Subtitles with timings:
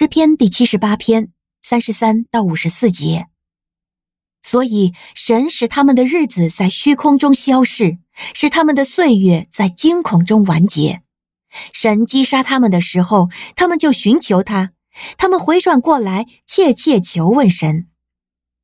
[0.00, 1.28] 诗篇第七十八篇
[1.60, 3.26] 三十三到五十四节。
[4.42, 7.98] 所以，神使他们的日子在虚空中消逝，
[8.34, 11.02] 使他们的岁月在惊恐中完结。
[11.74, 14.68] 神击杀他们的时候，他们就寻求他；
[15.18, 17.86] 他们回转过来，切切求问神。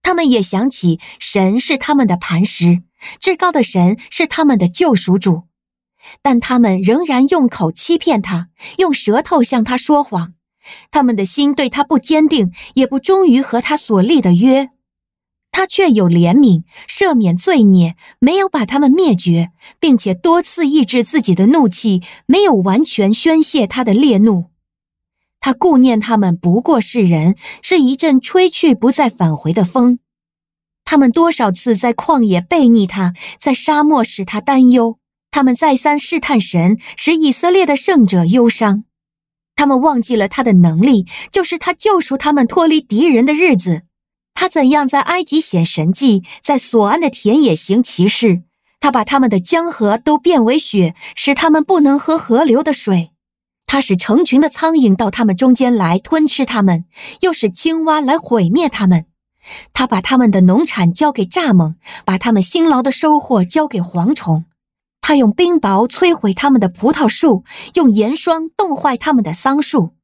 [0.00, 2.80] 他们也想起神是他们的磐石，
[3.20, 5.42] 至高的神是他们的救赎主。
[6.22, 8.48] 但他们仍然用口欺骗他，
[8.78, 10.32] 用舌头向他说谎。
[10.90, 14.70] 他们的心对他不坚定，也不忠于和他所立的约。
[15.50, 24.50] 他却有怜悯，赦免罪孽，没有把他们灭绝，并且多次抑制自己的怒气，没有完全宣泄他的烈怒。
[25.40, 29.98] 他顾念他们不过是人，是一阵吹去不再返回的风。
[30.84, 34.98] 他们多少次在旷野悖逆他，在沙漠使他担忧。
[35.30, 38.84] 他们再三试探神，使以色列的圣者忧伤。
[39.56, 43.82] 他们忘记了他的能力，就是他救赎他们脱离敌人的日子。
[44.34, 48.42] 他怎样在埃及显神迹，在索安的田野行奇事？
[48.78, 53.12] 他把他们的江河都变为血，使他们不能喝河流的水。
[53.64, 56.84] 他使成群的苍蝇到他们中间来吞吃他们，
[57.22, 59.06] 又使青蛙来毁灭他们。
[59.72, 64.44] 他把他们的农产交给蚱蜢，把他们辛劳的收获交给蝗虫。
[65.08, 69.94] 他用冰雹摧毁他们的葡萄树，用严霜冻坏他们的桑树。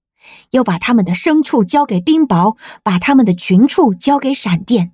[0.52, 4.92] 又把他们的牲畜交给冰雹，把他们的群畜交给闪电。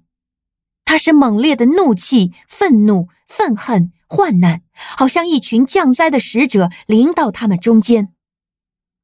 [0.86, 4.62] 他使猛烈的怒气、愤怒、愤恨、患难，
[4.96, 8.14] 好像一群降灾的使者临到他们中间。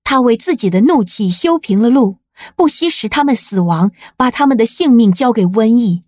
[0.05, 2.17] 他为自己的怒气修平了路，
[2.57, 6.05] 不惜使他们死亡，把他们的性命交给瘟疫。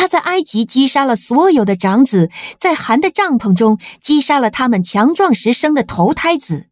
[0.00, 6.68] 他在埃及击杀了所有的长子，在含的帐篷中击杀了他们强壮时生的头胎子。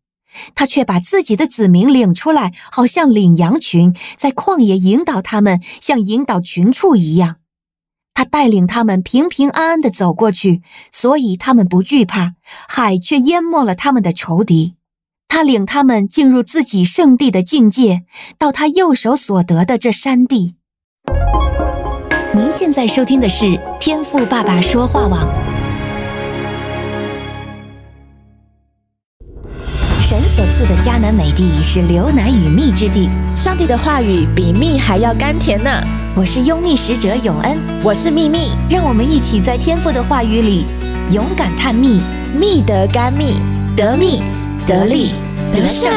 [0.54, 7.36] 他却把自己的子民领出来，好像领羊群，在旷野引导他们，像引导群畜一样。
[8.14, 12.32] 他带领他们平平安安地走过去，所以他们不惧怕。
[12.66, 14.76] 海却淹没了他们的仇敌。
[15.28, 18.04] 他领他们进入自己圣地的境界，
[18.38, 20.54] 到他右手所得的这山地。
[22.34, 25.26] 您现在收听的是天赋爸爸说话网。
[30.02, 35.70] 神所赐的迦南美地是牛奶与蜜之地，上帝的话语比蜜还要甘甜呢。
[36.14, 40.66] 我是拥蜜使者永恩，我是蜜蜜，让我们一起在天赋的话语里
[41.10, 42.02] 勇敢探蜜，
[42.38, 43.40] 蜜得甘蜜，
[43.74, 44.22] 得蜜
[44.66, 45.14] 得利
[45.50, 45.90] 得胜。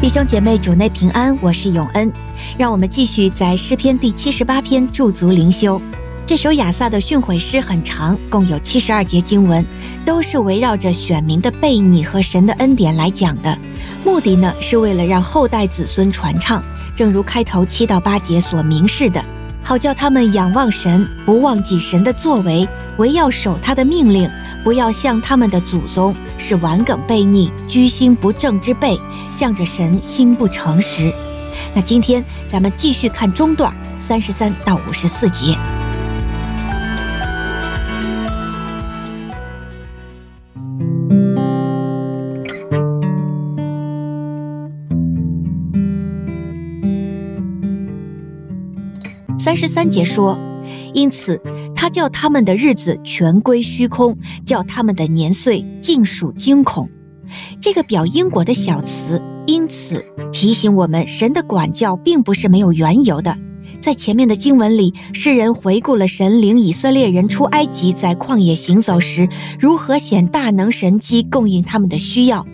[0.00, 2.10] 弟兄姐妹主内平安，我是永恩，
[2.56, 5.82] 让我们继续在诗篇第七十八篇驻足灵修。
[6.24, 9.64] 这首雅萨的训诲诗很长，共有七十二节经文，
[10.06, 13.58] 都是围绕着选民的悖逆和神的恩典来讲的。
[14.04, 16.62] 目的呢，是为了让后代子孙传唱，
[16.94, 19.20] 正如开头七到八节所明示的，
[19.62, 24.30] 好叫他们仰望神，不忘记神的作为，唯要守他的命令，
[24.64, 28.98] 不要像他们的祖宗是顽梗悖逆、居心不正之辈，
[29.30, 31.12] 向着神心不诚实。
[31.74, 35.77] 那今天咱们继续看中段三十三到五十四节。
[49.38, 50.38] 三十三节说，
[50.92, 51.40] 因此
[51.74, 56.88] 他叫他们的日子全归虚空，叫他们的年岁尽属惊恐。
[57.60, 63.36] 这个表因果的小词，因此提醒我们，神的管教并不是没有缘由的。
[63.80, 69.28] 在前面的经文里，诗人回顾了神领以色列人出埃及，在旷野行走时，
[69.58, 72.44] 如何显大能神迹供应他们的需要。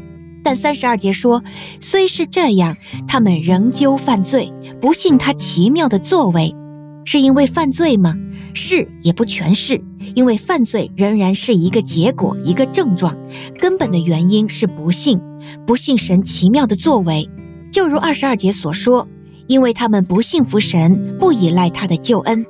[0.43, 1.43] 但三十二节说，
[1.81, 2.77] 虽是这样，
[3.09, 6.55] 他们仍旧犯罪，不信他奇妙的作为。
[7.05, 8.15] 是因为犯罪吗？
[8.55, 9.81] 是，也不全是，
[10.15, 13.17] 因为犯罪仍然是一个结果，一个症状。
[13.61, 15.21] 根本的原因是不信，
[15.67, 17.29] 不信神奇妙的作为。
[17.71, 19.07] 就如二十二节所说，
[19.49, 22.47] 因为他们不信服神，不依赖他的救恩，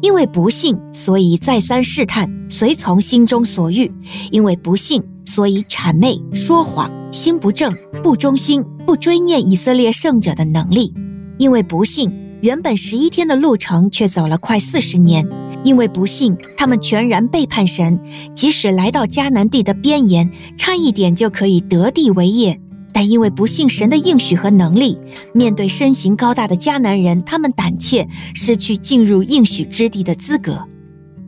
[0.00, 3.86] 因为不信，所以再三试探，随从心中所欲；
[4.30, 7.72] 因为不信，所以谄媚、说谎，心不正，
[8.02, 10.92] 不忠心，不追念以色列圣者的能力；
[11.38, 12.12] 因为不信。
[12.42, 15.24] 原本十一天的路程，却走了快四十年，
[15.62, 18.00] 因为不信，他们全然背叛神。
[18.34, 22.60] 即使来到迦南地的边沿，差一点就可以得地为业，
[22.92, 24.98] 但因为不信神的应许和能力，
[25.32, 30.66] 面对身形高大的迦南人，他们胆怯，失去进入应许之地的资格。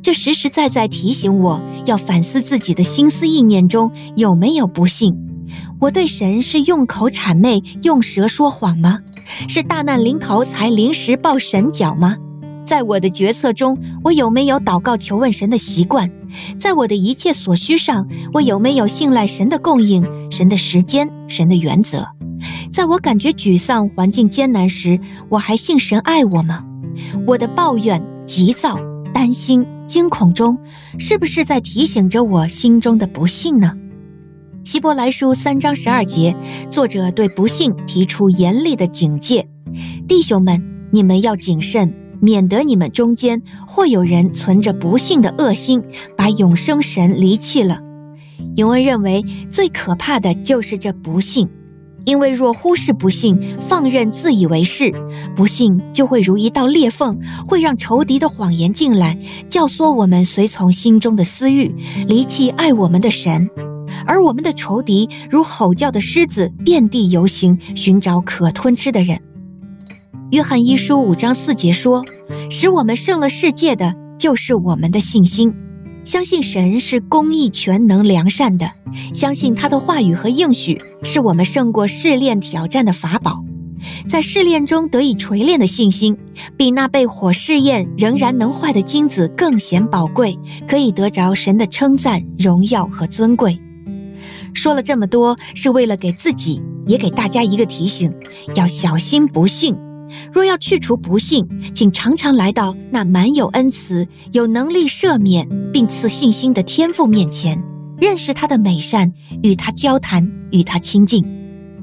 [0.02, 5.14] 这实实在在提醒我要反思自己的心思意念中有没有不信。
[5.80, 8.98] 我对神是用口谄媚、用舌说谎吗？
[9.48, 12.16] 是大难临头才临时抱神脚吗？
[12.66, 16.10] 在我的决策中，我有没有祷告求问神的习惯？
[16.58, 22.06] 在我的一切所需上，我有没有信赖神的供应、神的时间、神的原则？
[22.72, 24.98] 在我感觉沮丧、环境艰难时，
[25.28, 26.64] 我还信神爱我吗？
[27.26, 28.78] 我的抱怨、急躁、
[29.12, 30.58] 担心、惊恐中，
[30.98, 33.72] 是不是在提醒着我心中的不幸呢？
[34.64, 36.34] 希伯来书三章十二节，
[36.70, 39.46] 作者对不幸提出严厉的警戒：
[40.08, 40.58] 弟兄们，
[40.90, 41.92] 你们要谨慎。
[42.20, 45.82] 免得你们中间或有人存着不幸的恶心，
[46.16, 47.78] 把永生神离弃了。
[48.56, 51.46] 永恩认为最可怕的就是这不幸，
[52.06, 54.90] 因为若忽视不幸，放任自以为是，
[55.36, 59.18] 不幸就会如一道裂缝，会让仇敌的谎言进来，
[59.50, 61.74] 教唆我们随从心中的私欲，
[62.08, 63.50] 离弃爱我们的神。
[64.06, 69.20] 而我们的仇敌如吼叫的狮子，遍地游行，寻找可吞吃的人。
[70.30, 72.04] 约翰一书五章四节说
[72.50, 75.54] ：“使我们胜了世界的，就是我们的信心。
[76.04, 78.70] 相信神是公义、全能、良善的，
[79.12, 83.44] 相信他的话语和应许，是我们胜过试炼挑战的法宝。
[84.08, 86.16] 在试炼中得以锤炼的信心，
[86.56, 93.60] 比那被火试验仍然能坏的金子更显宝贵，可以得着神的称赞、荣耀和尊贵。”
[94.54, 98.10] 说了这么多，是为了给自己，也给大家一个提醒：
[98.54, 99.76] 要小心不幸。
[100.32, 107.60] 若要去除不幸，请常常来到那满有恩慈、有能力赦免并赐信心的天父面前，
[107.98, 109.12] 认识他的美善，
[109.42, 111.24] 与他交谈，与他亲近。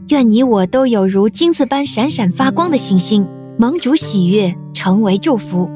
[0.09, 3.25] 愿你我都有如金子般闪闪发光的信心，
[3.57, 5.69] 蒙主喜悦，成为祝福。